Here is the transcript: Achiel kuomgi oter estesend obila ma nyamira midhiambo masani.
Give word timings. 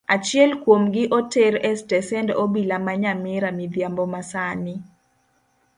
Achiel 0.15 0.51
kuomgi 0.63 1.03
oter 1.17 1.53
estesend 1.69 2.29
obila 2.43 2.77
ma 2.85 2.93
nyamira 3.01 3.49
midhiambo 3.59 4.03
masani. 4.13 4.75